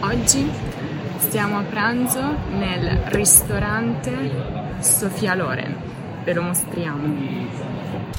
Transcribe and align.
Oggi 0.00 0.50
stiamo 1.18 1.58
a 1.58 1.62
pranzo 1.62 2.36
nel 2.50 3.02
ristorante 3.06 4.12
Sofia 4.80 5.34
Loren. 5.34 5.76
Ve 6.24 6.32
lo 6.32 6.42
mostriamo. 6.42 8.10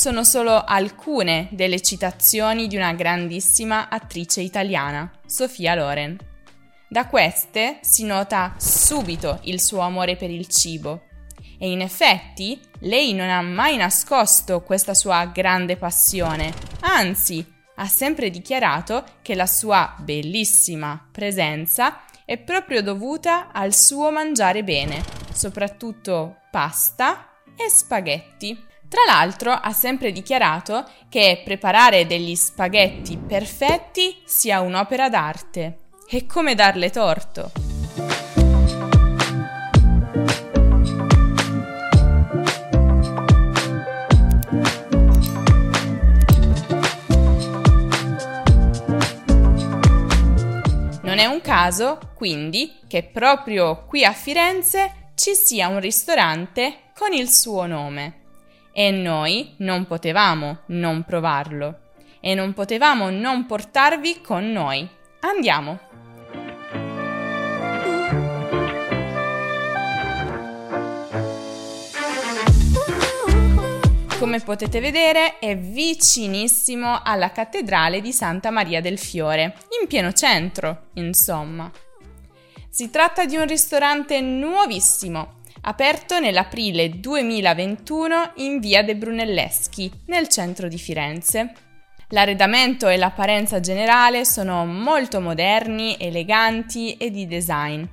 Sono 0.00 0.24
solo 0.24 0.64
alcune 0.64 1.48
delle 1.50 1.82
citazioni 1.82 2.68
di 2.68 2.76
una 2.76 2.94
grandissima 2.94 3.90
attrice 3.90 4.40
italiana, 4.40 5.12
Sofia 5.26 5.74
Loren. 5.74 6.16
Da 6.88 7.06
queste 7.06 7.80
si 7.82 8.06
nota 8.06 8.54
subito 8.56 9.40
il 9.42 9.60
suo 9.60 9.80
amore 9.80 10.16
per 10.16 10.30
il 10.30 10.46
cibo 10.46 11.02
e 11.58 11.70
in 11.70 11.82
effetti 11.82 12.58
lei 12.78 13.12
non 13.12 13.28
ha 13.28 13.42
mai 13.42 13.76
nascosto 13.76 14.62
questa 14.62 14.94
sua 14.94 15.26
grande 15.26 15.76
passione, 15.76 16.50
anzi 16.80 17.46
ha 17.74 17.86
sempre 17.86 18.30
dichiarato 18.30 19.04
che 19.20 19.34
la 19.34 19.44
sua 19.44 19.94
bellissima 19.98 21.08
presenza 21.12 22.04
è 22.24 22.38
proprio 22.38 22.80
dovuta 22.82 23.52
al 23.52 23.74
suo 23.74 24.10
mangiare 24.10 24.64
bene, 24.64 25.04
soprattutto 25.30 26.36
pasta 26.50 27.32
e 27.54 27.68
spaghetti. 27.68 28.68
Tra 28.90 29.04
l'altro 29.06 29.52
ha 29.52 29.72
sempre 29.72 30.10
dichiarato 30.10 30.84
che 31.08 31.42
preparare 31.44 32.08
degli 32.08 32.34
spaghetti 32.34 33.16
perfetti 33.16 34.20
sia 34.24 34.60
un'opera 34.62 35.08
d'arte. 35.08 35.78
E 36.08 36.26
come 36.26 36.56
darle 36.56 36.90
torto? 36.90 37.52
Non 51.02 51.18
è 51.18 51.26
un 51.26 51.40
caso, 51.40 52.00
quindi, 52.16 52.80
che 52.88 53.04
proprio 53.04 53.84
qui 53.86 54.04
a 54.04 54.12
Firenze 54.12 55.12
ci 55.14 55.34
sia 55.36 55.68
un 55.68 55.78
ristorante 55.78 56.90
con 56.92 57.12
il 57.12 57.30
suo 57.30 57.66
nome. 57.66 58.19
E 58.72 58.90
noi 58.90 59.54
non 59.58 59.86
potevamo 59.86 60.60
non 60.66 61.02
provarlo 61.04 61.88
e 62.20 62.34
non 62.34 62.52
potevamo 62.52 63.10
non 63.10 63.46
portarvi 63.46 64.20
con 64.20 64.52
noi. 64.52 64.88
Andiamo! 65.20 65.88
Come 74.18 74.40
potete 74.40 74.80
vedere 74.80 75.38
è 75.38 75.56
vicinissimo 75.56 77.00
alla 77.02 77.32
cattedrale 77.32 78.02
di 78.02 78.12
Santa 78.12 78.50
Maria 78.50 78.82
del 78.82 78.98
Fiore, 78.98 79.56
in 79.80 79.88
pieno 79.88 80.12
centro, 80.12 80.88
insomma. 80.94 81.70
Si 82.68 82.90
tratta 82.90 83.24
di 83.24 83.36
un 83.36 83.46
ristorante 83.46 84.20
nuovissimo 84.20 85.39
aperto 85.62 86.18
nell'aprile 86.18 86.88
2021 87.00 88.32
in 88.36 88.60
via 88.60 88.82
De 88.82 88.96
Brunelleschi, 88.96 89.90
nel 90.06 90.28
centro 90.28 90.68
di 90.68 90.78
Firenze. 90.78 91.52
L'arredamento 92.08 92.88
e 92.88 92.96
l'apparenza 92.96 93.60
generale 93.60 94.24
sono 94.24 94.64
molto 94.66 95.20
moderni, 95.20 95.96
eleganti 95.98 96.96
e 96.96 97.10
di 97.10 97.26
design. 97.26 97.84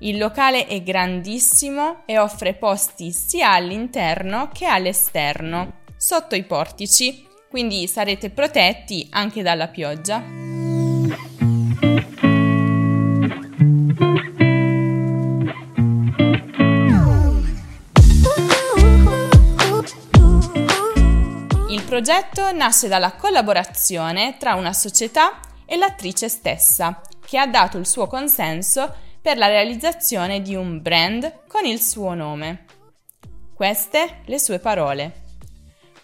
Il 0.00 0.16
locale 0.16 0.66
è 0.66 0.82
grandissimo 0.82 2.02
e 2.06 2.18
offre 2.18 2.54
posti 2.54 3.12
sia 3.12 3.52
all'interno 3.52 4.48
che 4.52 4.64
all'esterno, 4.64 5.80
sotto 5.96 6.34
i 6.34 6.44
portici, 6.44 7.26
quindi 7.50 7.86
sarete 7.86 8.30
protetti 8.30 9.08
anche 9.10 9.42
dalla 9.42 9.68
pioggia. 9.68 10.39
Progetto 22.00 22.50
nasce 22.52 22.88
dalla 22.88 23.12
collaborazione 23.12 24.38
tra 24.38 24.54
una 24.54 24.72
società 24.72 25.38
e 25.66 25.76
l'attrice 25.76 26.30
stessa, 26.30 27.02
che 27.22 27.36
ha 27.36 27.46
dato 27.46 27.76
il 27.76 27.86
suo 27.86 28.06
consenso 28.06 28.90
per 29.20 29.36
la 29.36 29.48
realizzazione 29.48 30.40
di 30.40 30.54
un 30.54 30.80
brand 30.80 31.42
con 31.46 31.66
il 31.66 31.78
suo 31.78 32.14
nome. 32.14 32.64
Queste 33.54 34.22
le 34.24 34.38
sue 34.38 34.60
parole. 34.60 35.24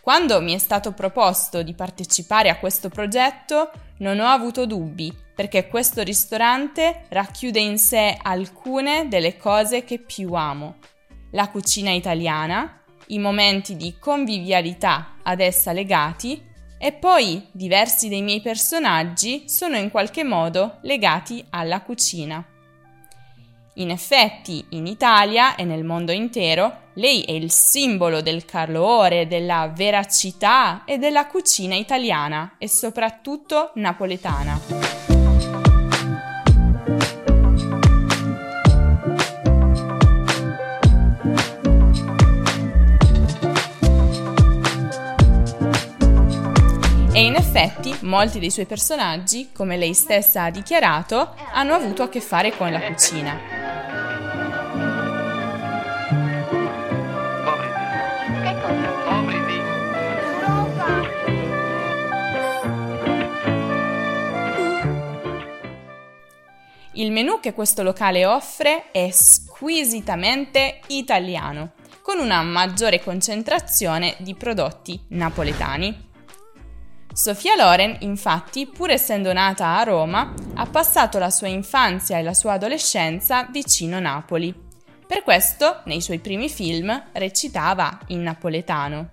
Quando 0.02 0.42
mi 0.42 0.52
è 0.52 0.58
stato 0.58 0.92
proposto 0.92 1.62
di 1.62 1.72
partecipare 1.72 2.50
a 2.50 2.58
questo 2.58 2.90
progetto, 2.90 3.70
non 4.00 4.20
ho 4.20 4.26
avuto 4.26 4.66
dubbi, 4.66 5.10
perché 5.34 5.66
questo 5.66 6.02
ristorante 6.02 7.06
racchiude 7.08 7.58
in 7.58 7.78
sé 7.78 8.18
alcune 8.20 9.08
delle 9.08 9.38
cose 9.38 9.82
che 9.84 9.98
più 9.98 10.34
amo. 10.34 10.76
La 11.30 11.48
cucina 11.48 11.90
italiana, 11.90 12.82
i 13.08 13.18
momenti 13.18 13.76
di 13.76 13.96
convivialità 13.98 15.16
ad 15.22 15.40
essa 15.40 15.72
legati 15.72 16.42
e 16.78 16.92
poi 16.92 17.46
diversi 17.52 18.08
dei 18.08 18.22
miei 18.22 18.40
personaggi 18.40 19.48
sono 19.48 19.76
in 19.76 19.90
qualche 19.90 20.24
modo 20.24 20.78
legati 20.82 21.44
alla 21.50 21.80
cucina. 21.80 22.44
In 23.78 23.90
effetti, 23.90 24.64
in 24.70 24.86
Italia 24.86 25.54
e 25.54 25.64
nel 25.64 25.84
mondo 25.84 26.10
intero, 26.10 26.84
lei 26.94 27.22
è 27.22 27.32
il 27.32 27.50
simbolo 27.50 28.22
del 28.22 28.46
calore, 28.46 29.26
della 29.26 29.70
veracità 29.74 30.84
e 30.86 30.96
della 30.96 31.26
cucina 31.26 31.74
italiana 31.74 32.54
e 32.58 32.68
soprattutto 32.68 33.72
napoletana. 33.74 34.95
E 47.16 47.24
in 47.24 47.34
effetti 47.34 47.96
molti 48.02 48.38
dei 48.38 48.50
suoi 48.50 48.66
personaggi, 48.66 49.48
come 49.50 49.78
lei 49.78 49.94
stessa 49.94 50.42
ha 50.42 50.50
dichiarato, 50.50 51.34
hanno 51.50 51.72
avuto 51.72 52.02
a 52.02 52.10
che 52.10 52.20
fare 52.20 52.54
con 52.54 52.70
la 52.70 52.78
cucina. 52.78 53.40
Il 66.92 67.10
menù 67.12 67.40
che 67.40 67.54
questo 67.54 67.82
locale 67.82 68.26
offre 68.26 68.90
è 68.90 69.08
squisitamente 69.10 70.80
italiano, 70.88 71.72
con 72.02 72.18
una 72.18 72.42
maggiore 72.42 73.02
concentrazione 73.02 74.16
di 74.18 74.34
prodotti 74.34 75.00
napoletani. 75.08 76.05
Sofia 77.16 77.56
Loren, 77.56 77.96
infatti, 78.00 78.66
pur 78.66 78.90
essendo 78.90 79.32
nata 79.32 79.78
a 79.78 79.82
Roma, 79.84 80.34
ha 80.52 80.66
passato 80.66 81.16
la 81.16 81.30
sua 81.30 81.48
infanzia 81.48 82.18
e 82.18 82.22
la 82.22 82.34
sua 82.34 82.52
adolescenza 82.52 83.48
vicino 83.50 83.98
Napoli. 83.98 84.54
Per 85.06 85.22
questo, 85.22 85.80
nei 85.86 86.02
suoi 86.02 86.18
primi 86.18 86.50
film, 86.50 87.04
recitava 87.12 88.00
in 88.08 88.20
napoletano. 88.20 89.08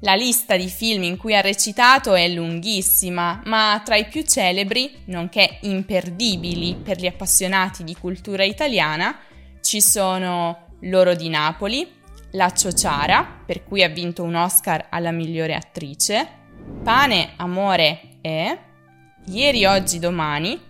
La 0.00 0.14
lista 0.14 0.56
di 0.56 0.68
film 0.68 1.02
in 1.02 1.18
cui 1.18 1.36
ha 1.36 1.42
recitato 1.42 2.14
è 2.14 2.26
lunghissima, 2.26 3.42
ma 3.44 3.82
tra 3.84 3.96
i 3.96 4.06
più 4.06 4.22
celebri, 4.22 5.02
nonché 5.08 5.58
imperdibili 5.60 6.74
per 6.74 6.98
gli 6.98 7.06
appassionati 7.06 7.84
di 7.84 7.94
cultura 7.94 8.44
italiana, 8.44 9.18
ci 9.60 9.82
sono 9.82 10.68
L'oro 10.86 11.14
di 11.14 11.28
Napoli, 11.28 12.00
la 12.32 12.52
Ciociara, 12.52 13.42
per 13.44 13.64
cui 13.64 13.82
ha 13.82 13.88
vinto 13.88 14.22
un 14.22 14.34
Oscar 14.34 14.86
alla 14.90 15.10
migliore 15.10 15.54
attrice, 15.54 16.40
Pane, 16.82 17.32
Amore 17.36 18.18
e 18.20 18.58
Ieri, 19.26 19.64
Oggi, 19.64 19.98
Domani, 19.98 20.60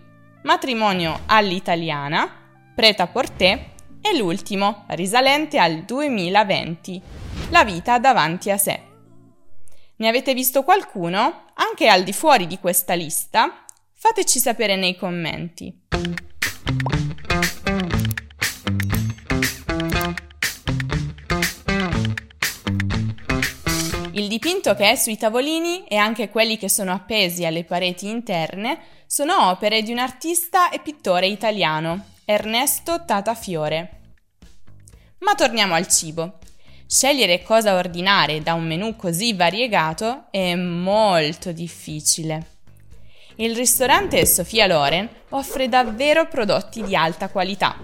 Matrimonio 0.43 1.21
all'italiana, 1.25 2.29
Preta 2.75 3.07
Porté 3.07 3.71
e 4.01 4.17
l'ultimo, 4.17 4.85
risalente 4.89 5.57
al 5.57 5.83
2020, 5.83 7.01
La 7.49 7.63
vita 7.63 7.99
davanti 7.99 8.51
a 8.51 8.57
sé. 8.57 8.81
Ne 9.95 10.07
avete 10.07 10.33
visto 10.33 10.63
qualcuno? 10.63 11.45
Anche 11.53 11.87
al 11.87 12.03
di 12.03 12.13
fuori 12.13 12.47
di 12.47 12.59
questa 12.59 12.93
lista? 12.93 13.63
Fateci 13.93 14.39
sapere 14.39 14.75
nei 14.75 14.97
commenti. 14.97 15.81
Dipinto 24.33 24.73
che 24.73 24.89
è 24.89 24.95
sui 24.95 25.15
tavolini 25.15 25.85
e 25.85 25.95
anche 25.95 26.29
quelli 26.29 26.57
che 26.57 26.67
sono 26.67 26.91
appesi 26.91 27.45
alle 27.45 27.63
pareti 27.63 28.09
interne 28.09 28.79
sono 29.05 29.49
opere 29.49 29.83
di 29.83 29.91
un 29.91 29.99
artista 29.99 30.71
e 30.71 30.79
pittore 30.79 31.27
italiano, 31.27 32.05
Ernesto 32.25 33.05
Tatafiore. 33.05 34.15
Ma 35.19 35.35
torniamo 35.35 35.75
al 35.75 35.87
cibo. 35.87 36.39
Scegliere 36.87 37.43
cosa 37.43 37.75
ordinare 37.75 38.41
da 38.41 38.55
un 38.55 38.65
menù 38.65 38.95
così 38.95 39.35
variegato 39.35 40.25
è 40.31 40.55
molto 40.55 41.51
difficile. 41.51 42.47
Il 43.35 43.55
ristorante 43.55 44.25
Sofia 44.25 44.65
Loren 44.65 45.07
offre 45.29 45.69
davvero 45.69 46.27
prodotti 46.27 46.81
di 46.81 46.95
alta 46.95 47.29
qualità. 47.29 47.77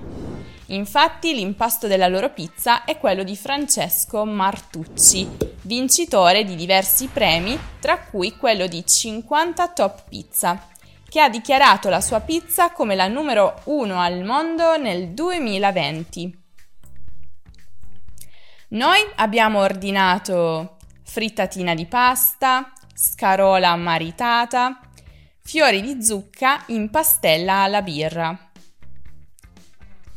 Infatti 0.69 1.33
l'impasto 1.33 1.87
della 1.87 2.07
loro 2.07 2.29
pizza 2.29 2.83
è 2.83 2.99
quello 2.99 3.23
di 3.23 3.35
Francesco 3.35 4.23
Martucci, 4.23 5.27
vincitore 5.63 6.43
di 6.43 6.55
diversi 6.55 7.07
premi, 7.07 7.57
tra 7.79 7.99
cui 7.99 8.35
quello 8.37 8.67
di 8.67 8.85
50 8.85 9.69
Top 9.69 10.03
Pizza, 10.07 10.67
che 11.07 11.21
ha 11.21 11.29
dichiarato 11.29 11.89
la 11.89 12.01
sua 12.01 12.19
pizza 12.19 12.71
come 12.71 12.93
la 12.93 13.07
numero 13.07 13.61
uno 13.65 13.99
al 13.99 14.23
mondo 14.23 14.77
nel 14.77 15.09
2020. 15.09 16.37
Noi 18.69 18.99
abbiamo 19.15 19.61
ordinato 19.61 20.77
frittatina 21.01 21.73
di 21.73 21.87
pasta, 21.87 22.71
scarola 22.93 23.75
maritata, 23.75 24.79
fiori 25.41 25.81
di 25.81 26.03
zucca 26.03 26.63
in 26.67 26.91
pastella 26.91 27.63
alla 27.63 27.81
birra. 27.81 28.48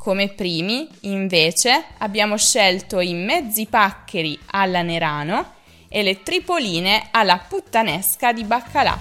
Come 0.03 0.31
primi, 0.31 0.89
invece, 1.03 1.85
abbiamo 1.99 2.37
scelto 2.37 2.99
i 2.99 3.15
mezzi 3.15 3.67
paccheri 3.67 4.37
alla 4.47 4.83
Nerano 4.83 5.53
e 5.87 6.03
le 6.03 6.25
tripoline 6.25 7.07
alla 7.13 7.39
puttanesca 7.39 8.33
di 8.33 8.43
baccalà. 8.43 8.99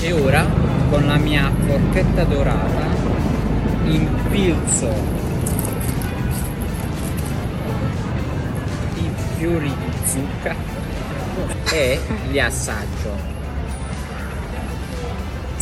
E 0.00 0.12
ora, 0.12 0.44
con 0.90 1.06
la 1.06 1.16
mia 1.16 1.52
forchetta 1.64 2.24
dorata, 2.24 2.86
infilzo 3.84 4.92
i 8.96 9.10
fiori 9.36 9.68
di 9.68 9.92
zucca 10.06 10.56
e 11.70 12.00
li 12.30 12.40
assaggio. 12.40 13.33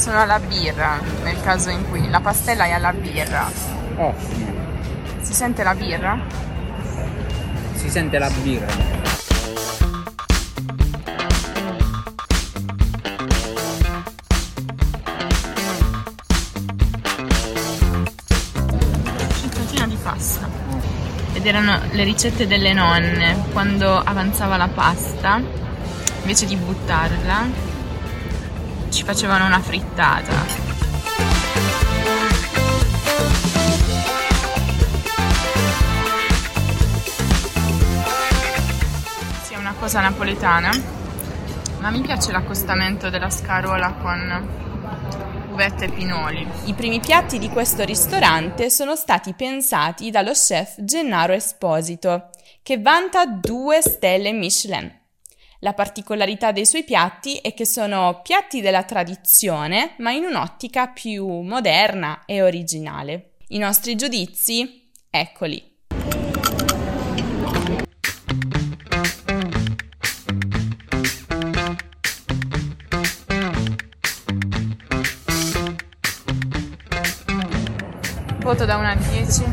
Sono 0.03 0.19
alla 0.21 0.41
birra, 0.41 0.99
nel 1.23 1.41
caso 1.43 1.71
in 1.71 1.89
cui 1.89 2.11
la 2.11 2.19
pastella 2.19 2.65
è 2.65 2.73
alla 2.73 2.93
birra. 2.93 3.49
Ottimo, 3.97 4.51
Si 5.21 5.33
sente 5.33 5.63
la 5.63 5.75
birra? 5.77 6.19
si 7.77 7.89
sente 7.89 8.19
la 8.19 8.29
birra. 8.43 8.67
Frittatina 19.31 19.87
di 19.87 19.97
pasta. 20.03 20.49
Ed 21.33 21.47
erano 21.47 21.81
le 21.91 22.05
ricette 22.05 22.47
delle 22.47 22.73
nonne. 22.73 23.45
Quando 23.53 23.99
avanzava 23.99 24.57
la 24.57 24.69
pasta, 24.69 25.41
invece 26.21 26.47
di 26.47 26.57
buttarla, 26.57 27.47
ci 28.93 29.05
facevano 29.05 29.47
una 29.47 29.61
frittata. 29.61 30.33
Sì, 39.43 39.55
è 39.55 39.57
una 39.57 39.75
cosa 39.79 40.01
napoletana, 40.01 40.71
ma 41.81 41.91
mi 41.91 42.03
piace 42.03 42.31
l'accostamento 42.33 43.09
della 43.09 43.31
scarola 43.31 43.95
con 43.95 44.61
uvette 45.53 45.87
e 45.87 45.91
pinoli. 45.91 46.47
I 46.65 46.75
primi 46.75 47.01
piatti 47.01 47.39
di 47.39 47.49
questo 47.49 47.85
ristorante 47.85 48.69
sono 48.69 48.95
stati 48.95 49.33
pensati 49.33 50.11
dallo 50.11 50.33
chef 50.33 50.75
Gennaro 50.83 51.33
Esposito, 51.33 52.29
che 52.63 52.79
vanta 52.79 53.25
due 53.25 53.81
stelle 53.81 54.33
Michelin. 54.33 55.01
La 55.65 55.75
particolarità 55.75 56.51
dei 56.51 56.67
suoi 56.67 56.83
piatti 56.83 57.37
è 57.37 57.55
che 57.55 57.65
sono 57.65 58.21
piatti 58.25 58.61
della 58.61 58.83
tradizione, 58.83 59.95
ma 59.99 60.11
in 60.11 60.25
un'ottica 60.25 60.89
più 60.89 61.25
moderna 61.43 62.25
e 62.27 62.43
originale. 62.43 63.35
I 63.51 63.59
nostri 63.59 63.95
giudizi? 63.95 64.91
Eccoli. 65.09 65.63
Voto 78.41 78.65
da 78.65 78.77
1 78.79 78.89
a 78.89 78.95
10. 78.97 79.45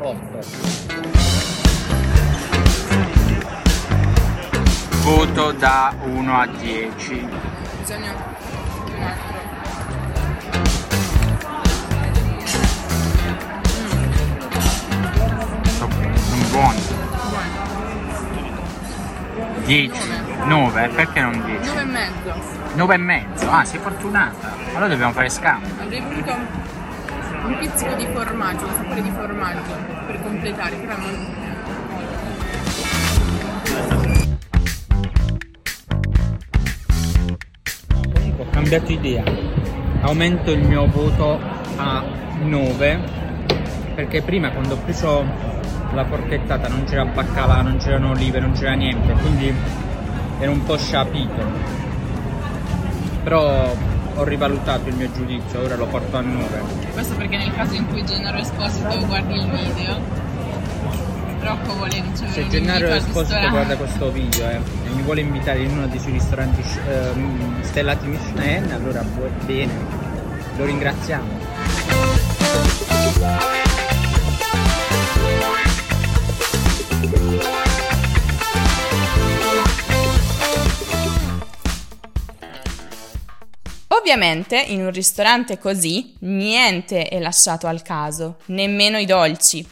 8. 0.00 0.63
Voto 5.04 5.52
da 5.52 5.94
1 6.02 6.40
a 6.40 6.46
10. 6.46 7.28
Bisogna 7.78 8.12
un 8.12 9.02
altro. 9.02 9.32
Sono 15.66 16.44
buoni. 16.50 16.80
10. 19.66 20.00
9, 20.46 20.88
perché 20.88 21.20
non 21.20 21.44
10? 21.44 21.66
9 21.66 21.80
e 21.80 21.84
mezzo. 21.84 22.34
9 22.74 22.94
e 22.94 22.96
mezzo. 22.96 23.50
Ah, 23.50 23.64
sei 23.66 23.80
fortunata. 23.80 24.52
Allora 24.70 24.88
dobbiamo 24.88 25.12
fare 25.12 25.28
scambio. 25.28 25.68
Avrei 25.82 26.00
voluto 26.00 26.34
un 27.44 27.58
pizzico 27.58 27.92
di 27.92 28.06
formaggio, 28.10 28.64
un 28.64 28.74
sapore 28.74 29.02
di 29.02 29.10
formaggio 29.10 29.72
per 30.06 30.22
completare, 30.22 30.76
però 30.76 30.96
non... 30.96 31.43
cambiato 38.64 38.92
idea. 38.92 39.22
Aumento 40.00 40.50
il 40.50 40.66
mio 40.66 40.86
voto 40.86 41.38
a 41.76 42.02
9 42.40 43.00
perché 43.94 44.22
prima 44.22 44.50
quando 44.52 44.74
ho 44.74 44.78
preso 44.78 45.22
la 45.92 46.04
forchettata 46.06 46.66
non 46.68 46.84
c'era 46.84 47.04
baccalà, 47.04 47.60
non 47.60 47.76
c'erano 47.76 48.10
olive, 48.10 48.40
non 48.40 48.52
c'era 48.52 48.72
niente, 48.72 49.12
quindi 49.12 49.54
ero 50.38 50.50
un 50.50 50.64
po' 50.64 50.78
sciapito. 50.78 51.42
Però 53.22 53.74
ho 54.14 54.24
rivalutato 54.24 54.88
il 54.88 54.94
mio 54.94 55.12
giudizio, 55.12 55.60
ora 55.60 55.76
lo 55.76 55.86
porto 55.86 56.16
a 56.16 56.20
9. 56.22 56.46
Questo 56.92 57.14
perché 57.16 57.36
nel 57.36 57.52
caso 57.54 57.74
in 57.74 57.86
cui 57.88 58.02
Gennaro 58.04 58.38
Esposito 58.38 58.98
guardi 59.06 59.34
il 59.34 59.46
video, 59.46 60.00
Rocco 61.44 61.74
vuole 61.74 62.00
ricevere 62.00 62.32
Se 62.32 62.48
Gennaro 62.48 62.86
Esposito 62.88 63.20
ristorante. 63.20 63.50
guarda 63.50 63.76
questo 63.76 64.10
video 64.10 64.48
eh, 64.48 64.54
e 64.54 64.88
mi 64.94 65.02
vuole 65.02 65.20
invitare 65.20 65.60
in 65.62 65.70
uno 65.76 65.86
dei 65.86 65.98
suoi 66.00 66.12
ristoranti 66.12 66.62
ehm, 66.88 67.62
stellati 67.62 68.06
Michelin, 68.06 68.72
allora 68.72 69.02
bu- 69.02 69.44
bene, 69.44 69.72
lo 70.56 70.64
ringraziamo. 70.64 71.42
Ovviamente 83.88 84.60
in 84.60 84.82
un 84.84 84.90
ristorante 84.90 85.58
così 85.58 86.14
niente 86.20 87.08
è 87.08 87.18
lasciato 87.18 87.66
al 87.66 87.82
caso, 87.82 88.36
nemmeno 88.46 88.98
i 88.98 89.06
dolci. 89.06 89.66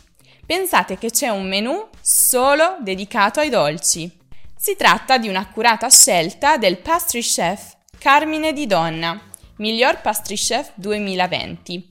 Pensate 0.44 0.98
che 0.98 1.10
c'è 1.10 1.28
un 1.28 1.46
menù 1.46 1.88
solo 2.00 2.76
dedicato 2.80 3.38
ai 3.38 3.48
dolci. 3.48 4.10
Si 4.56 4.74
tratta 4.76 5.16
di 5.16 5.28
un'accurata 5.28 5.88
scelta 5.88 6.56
del 6.56 6.78
pastry 6.78 7.20
chef 7.20 7.76
Carmine 7.96 8.52
Di 8.52 8.66
Donna, 8.66 9.20
miglior 9.58 10.00
pastry 10.00 10.34
chef 10.34 10.72
2020, 10.74 11.88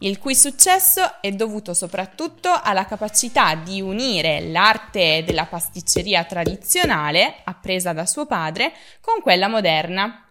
il 0.00 0.18
cui 0.18 0.34
successo 0.34 1.20
è 1.20 1.30
dovuto 1.30 1.72
soprattutto 1.74 2.50
alla 2.60 2.84
capacità 2.86 3.54
di 3.54 3.80
unire 3.80 4.40
l'arte 4.40 5.22
della 5.24 5.46
pasticceria 5.46 6.24
tradizionale, 6.24 7.36
appresa 7.44 7.92
da 7.92 8.04
suo 8.04 8.26
padre, 8.26 8.72
con 9.00 9.20
quella 9.22 9.46
moderna. 9.46 10.25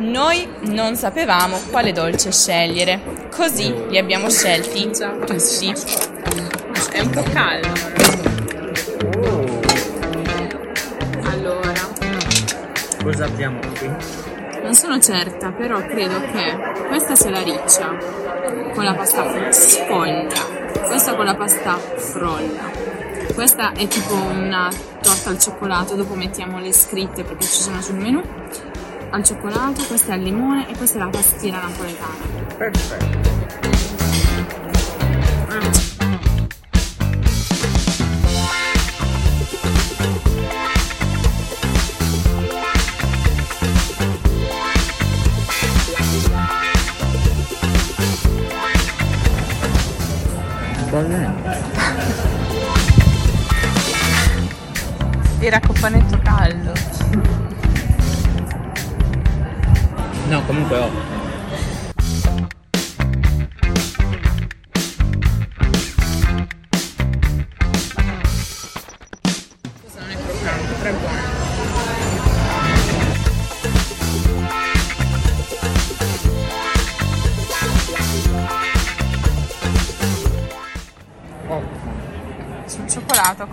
Noi 0.00 0.48
non 0.60 0.96
sapevamo 0.96 1.58
quale 1.70 1.92
dolce 1.92 2.32
scegliere, 2.32 3.28
così 3.30 3.70
li 3.90 3.98
abbiamo 3.98 4.30
scelti 4.30 4.90
tutti. 4.90 5.74
È 6.90 7.00
un 7.00 7.10
po' 7.10 7.22
caldo. 7.30 7.68
Allora, 11.24 11.72
cosa 13.02 13.26
abbiamo 13.26 13.58
qui? 13.78 13.90
Non 14.62 14.74
sono 14.74 14.98
certa, 15.00 15.50
però 15.50 15.84
credo 15.84 16.18
che 16.32 16.56
questa 16.88 17.14
sia 17.14 17.28
la 17.28 17.42
riccia 17.42 17.94
con 18.72 18.84
la 18.84 18.94
pasta 18.94 19.52
sfoglia, 19.52 20.80
questa 20.86 21.14
con 21.14 21.26
la 21.26 21.34
pasta 21.34 21.76
frolla. 21.76 22.88
Questa 23.34 23.72
è 23.72 23.86
tipo 23.86 24.14
una 24.14 24.70
torta 25.02 25.28
al 25.28 25.38
cioccolato, 25.38 25.94
dopo 25.94 26.14
mettiamo 26.14 26.58
le 26.58 26.72
scritte 26.72 27.22
perché 27.22 27.44
ci 27.44 27.60
sono 27.60 27.82
sul 27.82 27.96
menù 27.96 28.22
al 29.12 29.24
cioccolato, 29.24 29.84
questa 29.86 30.12
è 30.12 30.14
al 30.14 30.20
limone 30.22 30.68
e 30.68 30.76
questa 30.76 30.98
è 30.98 31.02
la 31.02 31.08
pastiera 31.08 31.58
napoletana. 31.60 32.14
Perfetto. 32.56 33.28
Era 55.40 55.58
copanetto 55.60 56.09
Bell. 60.68 61.19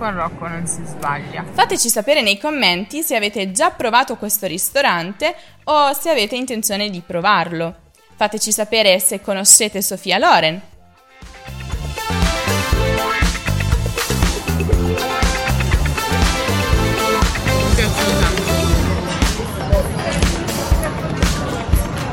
Con 0.08 0.16
Rocco 0.16 0.48
non 0.48 0.66
si 0.66 0.82
sbaglia. 0.86 1.44
Fateci 1.52 1.90
sapere 1.90 2.22
nei 2.22 2.38
commenti 2.38 3.02
se 3.02 3.18
avete 3.18 3.52
già 3.52 3.72
provato 3.72 4.16
questo 4.16 4.48
ristorante 4.48 5.36
o 5.66 5.92
se 5.92 6.10
avete 6.10 6.38
intenzione 6.38 6.90
di 6.90 7.02
provarlo. 7.06 7.76
Fateci 8.16 8.54
sapere 8.54 9.00
se 9.00 9.20
conoscete 9.20 9.82
Sofia 9.82 10.18
Loren. 10.18 10.62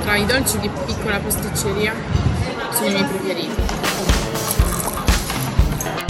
Tra 0.03 0.17
i 0.17 0.27
dolci 0.27 0.59
di 0.59 0.69
piccola 0.85 1.19
pasticceria 1.19 1.95
sono 2.73 2.87
i 2.87 2.93
miei 2.93 3.05
preferiti. 3.05 3.74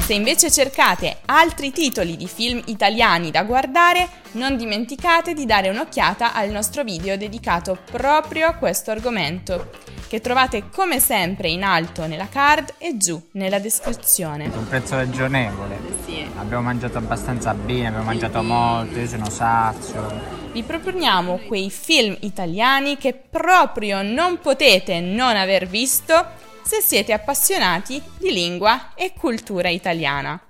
Se 0.05 0.13
invece 0.13 0.51
cercate 0.51 1.21
altri 1.25 1.73
titoli 1.73 2.19
di 2.19 2.27
film 2.27 2.61
italiani 2.67 3.31
da 3.31 3.43
guardare, 3.43 4.07
non 4.33 4.55
dimenticate 4.59 5.33
di 5.33 5.47
dare 5.47 5.71
un'occhiata 5.71 6.35
al 6.35 6.51
nostro 6.51 6.85
video 6.85 7.17
dedicato 7.17 7.79
proprio 7.91 8.49
a 8.49 8.53
questo 8.53 8.91
argomento, 8.91 9.71
che 10.07 10.21
trovate 10.21 10.69
come 10.69 11.01
sempre 11.01 11.49
in 11.49 11.63
alto 11.63 12.07
nella 12.07 12.29
card 12.29 12.75
e 12.77 12.99
giù 12.99 13.19
nella 13.33 13.59
descrizione. 13.59 14.51
Un 14.55 14.69
prezzo 14.69 14.97
ragionevole. 14.97 15.79
Sì. 16.05 16.23
Abbiamo 16.37 16.65
mangiato 16.65 16.99
abbastanza 16.99 17.55
bene, 17.55 17.87
abbiamo 17.87 18.05
mangiato 18.05 18.43
molto, 18.43 18.99
io 18.99 19.07
sono 19.07 19.31
sazio. 19.31 20.43
Vi 20.53 20.63
proponiamo 20.65 21.41
quei 21.47 21.71
film 21.71 22.15
italiani 22.21 22.99
che 22.99 23.15
proprio 23.15 24.03
non 24.03 24.39
potete 24.39 25.01
non 25.01 25.35
aver 25.35 25.67
visto 25.67 26.43
se 26.65 26.81
siete 26.81 27.13
appassionati 27.13 28.03
di 28.19 28.33
lingua 28.33 28.95
e 28.95 29.13
cultura 29.17 29.69
italiana. 29.69 30.41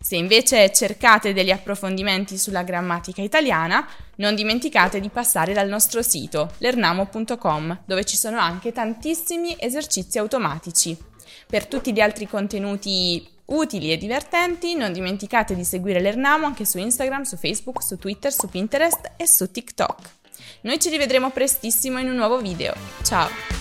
Se 0.00 0.14
invece 0.14 0.70
cercate 0.72 1.32
degli 1.32 1.50
approfondimenti 1.50 2.38
sulla 2.38 2.62
grammatica 2.62 3.20
italiana, 3.20 3.86
non 4.16 4.34
dimenticate 4.34 5.00
di 5.00 5.08
passare 5.08 5.52
dal 5.52 5.68
nostro 5.68 6.02
sito 6.02 6.52
lernamo.com, 6.58 7.80
dove 7.84 8.04
ci 8.04 8.16
sono 8.16 8.38
anche 8.38 8.72
tantissimi 8.72 9.56
esercizi 9.58 10.18
automatici. 10.18 10.96
Per 11.46 11.66
tutti 11.66 11.92
gli 11.92 12.00
altri 12.00 12.28
contenuti 12.28 13.26
utili 13.46 13.90
e 13.90 13.96
divertenti, 13.96 14.74
non 14.74 14.92
dimenticate 14.92 15.54
di 15.54 15.64
seguire 15.64 16.00
l'Ernamo 16.00 16.46
anche 16.46 16.64
su 16.64 16.78
Instagram, 16.78 17.22
su 17.22 17.36
Facebook, 17.36 17.82
su 17.82 17.98
Twitter, 17.98 18.32
su 18.32 18.48
Pinterest 18.48 19.12
e 19.16 19.26
su 19.26 19.50
TikTok. 19.50 20.16
Noi 20.62 20.78
ci 20.78 20.90
rivedremo 20.90 21.30
prestissimo 21.30 21.98
in 21.98 22.08
un 22.08 22.16
nuovo 22.16 22.38
video. 22.38 22.74
Ciao! 23.02 23.57